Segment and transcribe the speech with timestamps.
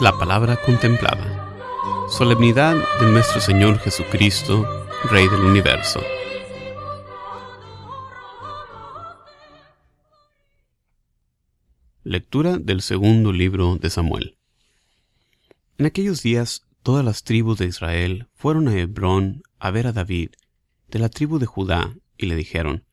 [0.00, 1.58] La palabra contemplada.
[2.08, 4.64] Solemnidad de nuestro Señor Jesucristo,
[5.10, 6.00] Rey del universo.
[12.04, 14.38] Lectura del segundo libro de Samuel.
[15.78, 20.30] En aquellos días todas las tribus de Israel fueron a Hebrón a ver a David,
[20.86, 22.84] de la tribu de Judá, y le dijeron,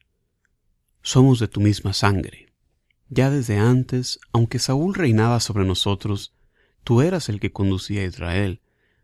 [1.03, 2.51] Somos de tu misma sangre.
[3.09, 6.34] Ya desde antes, aunque Saúl reinaba sobre nosotros,
[6.85, 8.61] tú eras el que conducía a Israel,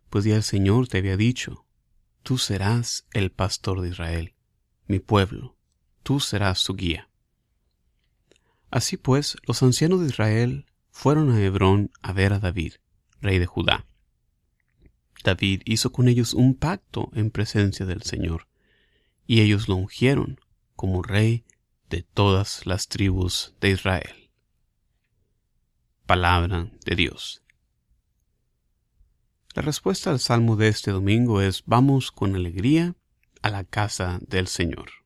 [0.10, 1.66] pues ya el Señor te había dicho,
[2.24, 4.36] Tú serás el pastor de Israel,
[4.86, 5.58] mi pueblo,
[6.04, 7.10] tú serás su guía.
[8.70, 12.74] Así pues, los ancianos de Israel fueron a Hebrón a ver a David,
[13.20, 13.88] rey de Judá.
[15.24, 18.48] David hizo con ellos un pacto en presencia del Señor,
[19.26, 20.40] y ellos lo ungieron
[20.76, 21.44] como rey
[21.90, 24.30] de todas las tribus de Israel.
[26.06, 27.41] Palabra de Dios.
[29.54, 32.96] La respuesta al salmo de este domingo es Vamos con alegría
[33.42, 35.01] a la casa del Señor.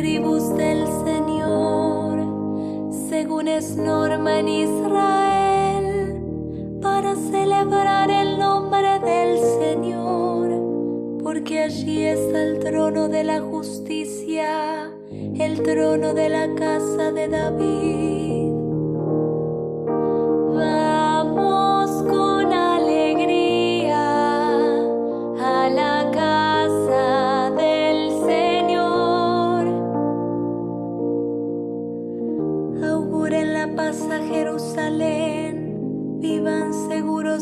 [0.00, 2.16] Tribus del Señor,
[3.10, 6.18] según es norma en Israel,
[6.80, 15.62] para celebrar el nombre del Señor, porque allí está el trono de la justicia, el
[15.62, 18.41] trono de la casa de David.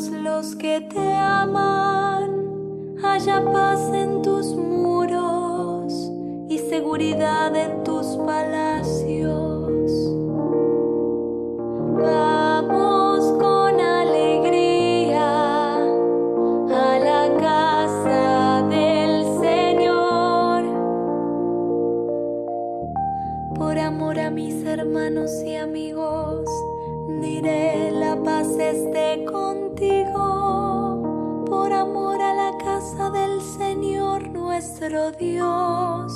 [0.09, 2.97] Los que te aman.
[3.03, 5.93] Haya paz en tus muros
[6.49, 9.93] y seguridad en tus palacios.
[11.99, 20.65] Vamos con alegría a la casa del Señor.
[23.55, 26.49] Por amor a mis hermanos y amigos,
[27.21, 29.25] diré la paz esté
[29.81, 31.47] contigo.
[31.49, 36.13] Por amor a la casa del Señor nuestro Dios,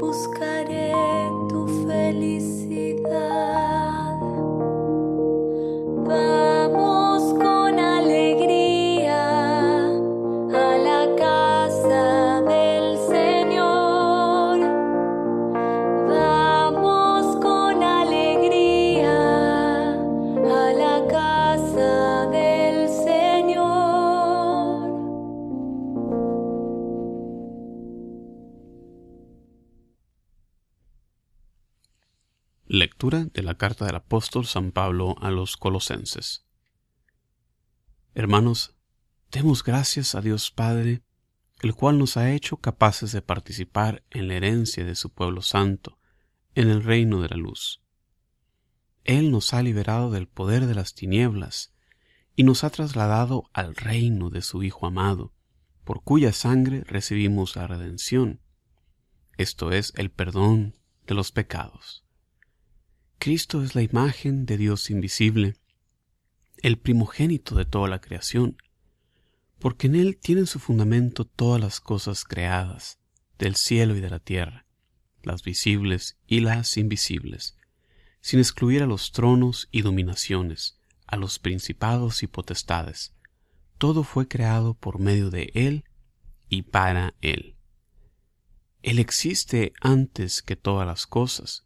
[0.00, 0.92] buscaré
[1.48, 2.63] tu felicidad.
[33.44, 36.44] La carta del apóstol San Pablo a los Colosenses.
[38.14, 38.74] Hermanos,
[39.30, 41.02] demos gracias a Dios Padre,
[41.62, 45.98] el cual nos ha hecho capaces de participar en la herencia de su pueblo santo,
[46.54, 47.82] en el reino de la luz.
[49.04, 51.74] Él nos ha liberado del poder de las tinieblas
[52.36, 55.32] y nos ha trasladado al reino de su Hijo amado,
[55.84, 58.40] por cuya sangre recibimos la redención,
[59.36, 60.76] esto es el perdón
[61.06, 62.03] de los pecados.
[63.18, 65.56] Cristo es la imagen de Dios invisible,
[66.62, 68.56] el primogénito de toda la creación,
[69.58, 72.98] porque en Él tienen su fundamento todas las cosas creadas,
[73.38, 74.66] del cielo y de la tierra,
[75.22, 77.56] las visibles y las invisibles,
[78.20, 83.14] sin excluir a los tronos y dominaciones, a los principados y potestades.
[83.78, 85.84] Todo fue creado por medio de Él
[86.48, 87.56] y para Él.
[88.82, 91.64] Él existe antes que todas las cosas,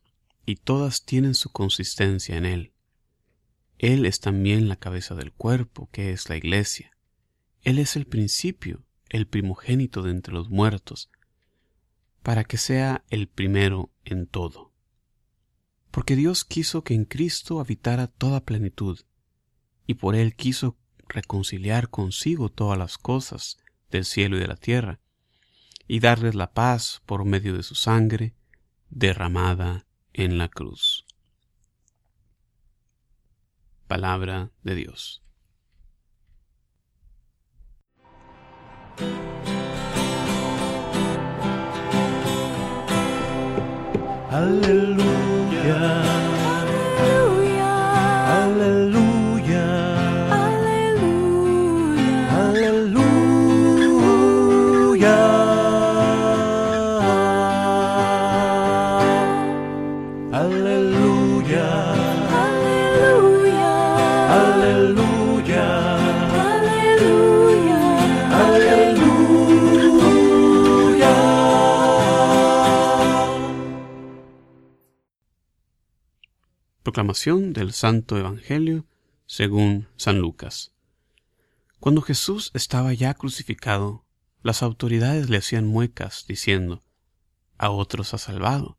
[0.48, 2.72] y todas tienen su consistencia en Él.
[3.76, 6.96] Él es también la cabeza del cuerpo, que es la iglesia.
[7.60, 11.10] Él es el principio, el primogénito de entre los muertos,
[12.22, 14.72] para que sea el primero en todo.
[15.90, 19.00] Porque Dios quiso que en Cristo habitara toda plenitud,
[19.86, 20.78] y por Él quiso
[21.08, 23.58] reconciliar consigo todas las cosas
[23.90, 24.98] del cielo y de la tierra,
[25.86, 28.34] y darles la paz por medio de su sangre
[28.88, 29.87] derramada
[30.18, 31.04] en la cruz.
[33.86, 35.22] Palabra de Dios.
[44.30, 46.27] Aleluya.
[77.08, 78.84] Del Santo Evangelio
[79.24, 80.74] según San Lucas.
[81.80, 84.04] Cuando Jesús estaba ya crucificado,
[84.42, 86.82] las autoridades le hacían muecas, diciendo,
[87.56, 88.76] A otros ha salvado,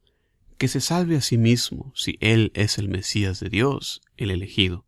[0.59, 4.85] que se salve a sí mismo si Él es el Mesías de Dios, el elegido.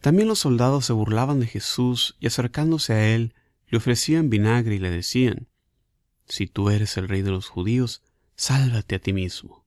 [0.00, 3.34] También los soldados se burlaban de Jesús y acercándose a Él,
[3.66, 5.48] le ofrecían vinagre y le decían,
[6.24, 8.04] Si tú eres el rey de los judíos,
[8.36, 9.57] sálvate a ti mismo.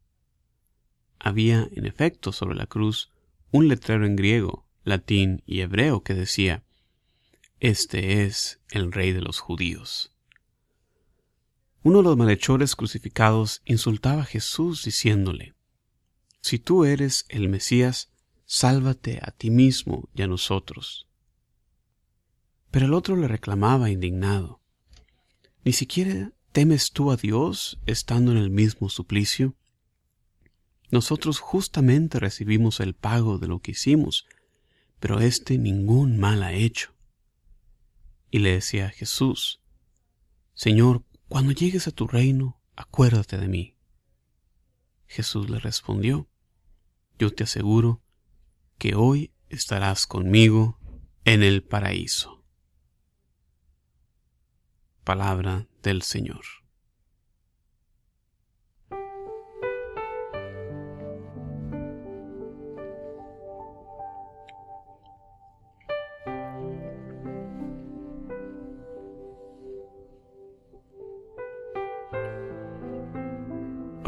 [1.23, 3.11] Había, en efecto, sobre la cruz
[3.51, 6.63] un letrero en griego, latín y hebreo que decía,
[7.59, 10.11] Este es el rey de los judíos.
[11.83, 15.53] Uno de los malhechores crucificados insultaba a Jesús diciéndole,
[16.41, 18.09] Si tú eres el Mesías,
[18.45, 21.07] sálvate a ti mismo y a nosotros.
[22.71, 24.59] Pero el otro le reclamaba indignado,
[25.63, 29.55] ¿Ni siquiera temes tú a Dios estando en el mismo suplicio?
[30.91, 34.27] Nosotros justamente recibimos el pago de lo que hicimos,
[34.99, 36.93] pero éste ningún mal ha hecho.
[38.29, 39.61] Y le decía a Jesús,
[40.53, 43.77] Señor, cuando llegues a tu reino, acuérdate de mí.
[45.07, 46.27] Jesús le respondió,
[47.17, 48.01] Yo te aseguro
[48.77, 50.77] que hoy estarás conmigo
[51.23, 52.43] en el paraíso.
[55.03, 56.60] Palabra del Señor.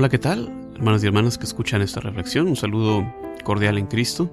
[0.03, 0.51] Hola, ¿qué tal?
[0.75, 3.09] Hermanos y hermanas que escuchan esta reflexión, un saludo
[3.45, 4.29] cordial en Cristo.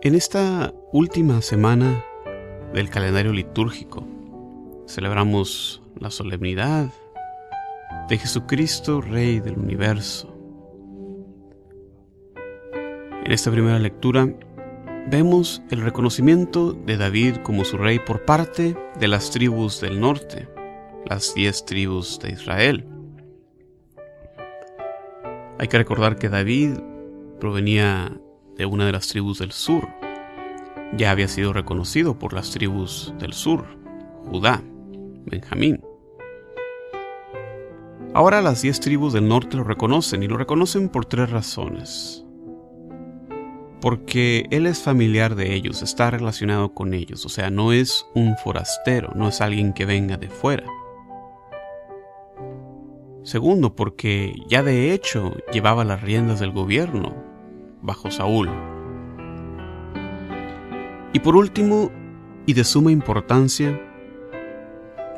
[0.00, 2.04] En esta última semana
[2.72, 4.06] del calendario litúrgico
[4.86, 6.88] celebramos la solemnidad
[8.08, 10.32] de Jesucristo, Rey del universo.
[13.24, 14.32] En esta primera lectura
[15.10, 20.46] vemos el reconocimiento de David como su rey por parte de las tribus del norte
[21.06, 22.86] las diez tribus de Israel.
[25.58, 26.78] Hay que recordar que David
[27.40, 28.12] provenía
[28.56, 29.88] de una de las tribus del sur.
[30.96, 33.64] Ya había sido reconocido por las tribus del sur,
[34.26, 34.62] Judá,
[35.26, 35.82] Benjamín.
[38.14, 42.24] Ahora las diez tribus del norte lo reconocen y lo reconocen por tres razones.
[43.80, 48.36] Porque él es familiar de ellos, está relacionado con ellos, o sea, no es un
[48.38, 50.64] forastero, no es alguien que venga de fuera.
[53.28, 57.14] Segundo, porque ya de hecho llevaba las riendas del gobierno
[57.82, 58.48] bajo Saúl.
[61.12, 61.90] Y por último,
[62.46, 63.78] y de suma importancia,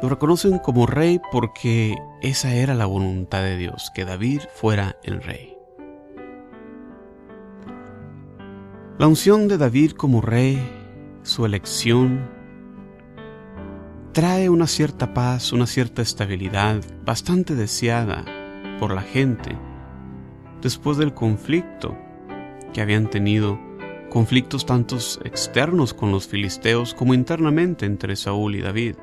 [0.02, 5.22] lo reconocen como rey porque esa era la voluntad de Dios, que David fuera el
[5.22, 5.54] rey.
[8.98, 10.58] La unción de David como rey,
[11.22, 12.28] su elección,
[14.20, 18.22] trae una cierta paz, una cierta estabilidad bastante deseada
[18.78, 19.56] por la gente
[20.60, 21.96] después del conflicto
[22.74, 23.58] que habían tenido,
[24.10, 28.96] conflictos tantos externos con los filisteos como internamente entre Saúl y David.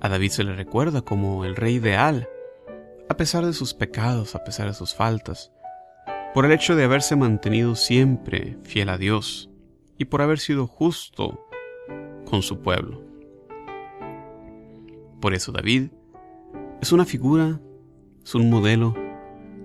[0.00, 2.26] A David se le recuerda como el rey ideal,
[3.10, 5.52] a pesar de sus pecados, a pesar de sus faltas,
[6.32, 9.50] por el hecho de haberse mantenido siempre fiel a Dios
[9.98, 11.49] y por haber sido justo
[12.30, 13.02] con su pueblo.
[15.20, 15.88] Por eso David
[16.80, 17.60] es una figura,
[18.24, 18.94] es un modelo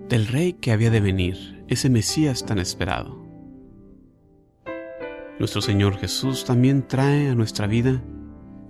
[0.09, 3.23] del Rey que había de venir, ese Mesías tan esperado.
[5.39, 8.03] Nuestro Señor Jesús también trae a nuestra vida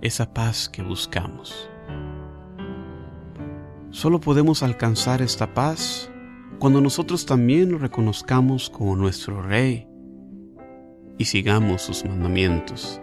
[0.02, 1.70] esa paz que buscamos.
[3.90, 6.10] Solo podemos alcanzar esta paz
[6.58, 9.86] cuando nosotros también lo reconozcamos como nuestro Rey
[11.18, 13.00] y sigamos sus mandamientos.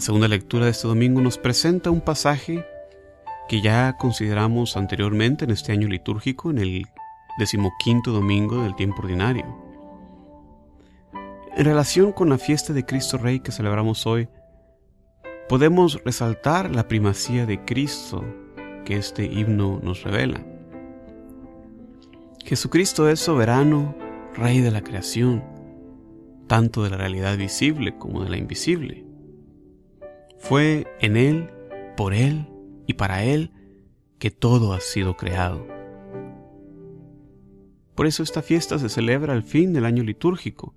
[0.00, 2.64] La segunda lectura de este domingo nos presenta un pasaje
[3.50, 6.86] que ya consideramos anteriormente en este año litúrgico, en el
[7.38, 9.44] decimoquinto domingo del tiempo ordinario.
[11.54, 14.30] En relación con la fiesta de Cristo Rey que celebramos hoy,
[15.50, 18.24] podemos resaltar la primacía de Cristo
[18.86, 20.40] que este himno nos revela.
[22.42, 23.94] Jesucristo es soberano,
[24.34, 25.44] Rey de la creación,
[26.46, 29.09] tanto de la realidad visible como de la invisible.
[30.40, 31.50] Fue en Él,
[31.96, 32.48] por Él
[32.86, 33.52] y para Él
[34.18, 35.66] que todo ha sido creado.
[37.94, 40.74] Por eso esta fiesta se celebra al fin del año litúrgico,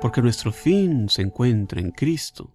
[0.00, 2.54] porque nuestro fin se encuentra en Cristo.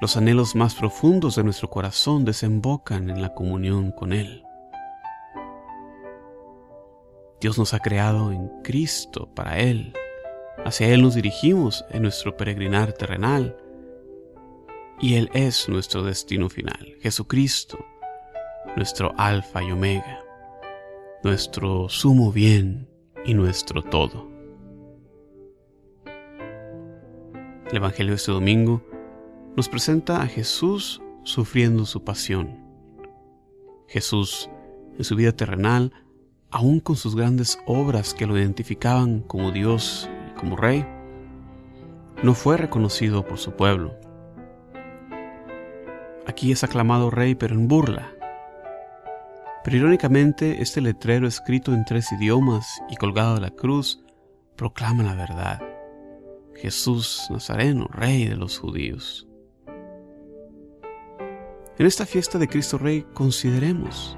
[0.00, 4.44] Los anhelos más profundos de nuestro corazón desembocan en la comunión con Él.
[7.40, 9.94] Dios nos ha creado en Cristo para Él.
[10.64, 13.56] Hacia Él nos dirigimos en nuestro peregrinar terrenal.
[15.00, 17.78] Y Él es nuestro destino final, Jesucristo,
[18.76, 20.20] nuestro alfa y omega
[21.22, 22.88] nuestro sumo bien
[23.26, 24.26] y nuestro todo.
[27.70, 28.82] El Evangelio de este domingo
[29.56, 32.58] nos presenta a Jesús sufriendo su pasión.
[33.86, 34.48] Jesús,
[34.96, 35.92] en su vida terrenal,
[36.50, 40.86] aún con sus grandes obras que lo identificaban como Dios y como Rey,
[42.22, 43.94] no fue reconocido por su pueblo.
[46.30, 48.12] Aquí es aclamado Rey pero en burla,
[49.64, 54.00] pero irónicamente, este letrero escrito en tres idiomas y colgado de la cruz
[54.54, 55.60] proclama la verdad.
[56.54, 59.26] Jesús Nazareno, Rey de los judíos.
[61.76, 64.16] En esta fiesta de Cristo Rey consideremos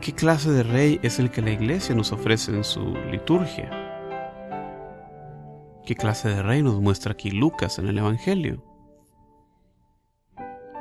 [0.00, 3.70] qué clase de rey es el que la iglesia nos ofrece en su liturgia.
[5.86, 8.67] ¿Qué clase de rey nos muestra aquí Lucas en el Evangelio?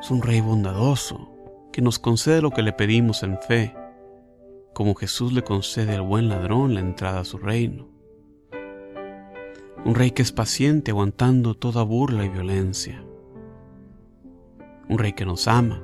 [0.08, 1.28] Es un rey bondadoso,
[1.74, 3.76] que nos concede lo que le pedimos en fe,
[4.74, 7.90] como Jesús le concede al buen ladrón la entrada a su reino.
[9.84, 13.04] Un rey que es paciente aguantando toda burla y violencia.
[14.88, 15.84] Un rey que nos ama,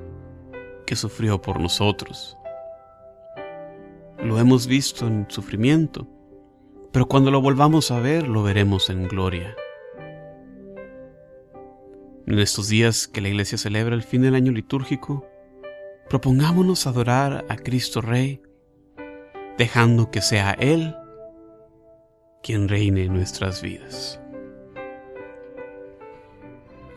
[0.86, 2.38] que sufrió por nosotros.
[4.22, 6.08] Lo hemos visto en sufrimiento,
[6.92, 9.54] pero cuando lo volvamos a ver lo veremos en gloria.
[12.26, 15.26] En estos días que la iglesia celebra el fin del año litúrgico,
[16.08, 18.40] propongámonos adorar a Cristo Rey,
[19.58, 20.94] dejando que sea Él
[22.42, 24.20] quien reine en nuestras vidas.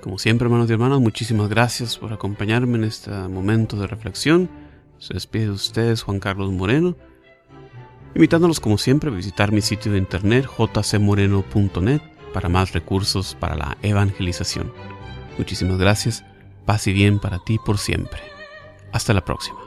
[0.02, 4.50] Como siempre, hermanos y hermanas, muchísimas gracias por acompañarme en este momento de reflexión.
[5.00, 6.96] Se despide de ustedes Juan Carlos Moreno,
[8.16, 12.02] invitándolos como siempre a visitar mi sitio de internet jcmoreno.net
[12.34, 14.72] para más recursos para la evangelización.
[15.38, 16.24] Muchísimas gracias,
[16.66, 18.22] paz y bien para ti por siempre.
[18.92, 19.67] Hasta la próxima.